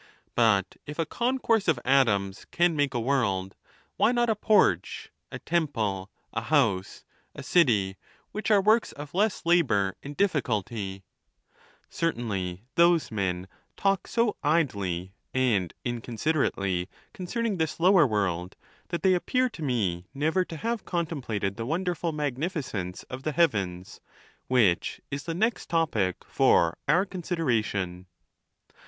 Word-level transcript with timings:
But 0.33 0.77
if 0.87 0.97
a 0.97 1.05
concourse 1.05 1.67
of 1.67 1.79
atoms 1.85 2.45
can 2.49 2.75
make 2.75 2.95
a 2.95 2.99
world, 2.99 3.55
why 3.97 4.11
not 4.11 4.31
a 4.31 4.35
porch, 4.35 5.11
a 5.31 5.37
temple, 5.37 6.09
a 6.33 6.41
house, 6.41 7.05
a 7.35 7.43
city, 7.43 7.97
which 8.31 8.49
are 8.49 8.59
works 8.63 8.91
of 8.93 9.13
less 9.13 9.45
labor 9.45 9.95
and 10.01 10.17
difficulty? 10.17 11.03
Certainly 11.87 12.63
those 12.73 13.11
men 13.11 13.47
talk 13.77 14.07
so 14.07 14.37
idly 14.41 15.13
and 15.35 15.71
inconsiderately 15.85 16.89
concerning 17.13 17.57
this 17.57 17.79
lower 17.79 18.07
world 18.07 18.55
that 18.87 19.03
they 19.03 19.13
appear 19.13 19.49
to 19.49 19.61
me 19.61 20.07
never 20.15 20.43
to 20.45 20.57
have 20.57 20.83
contemplated 20.83 21.57
the 21.57 21.65
wonderful 21.67 22.11
magnificence 22.11 23.03
of 23.03 23.21
the 23.21 23.33
heavens; 23.33 24.01
which 24.47 24.99
is 25.11 25.25
the 25.25 25.35
next 25.35 25.69
topic 25.69 26.25
for 26.25 26.75
our 26.87 27.05
consideration. 27.05 28.07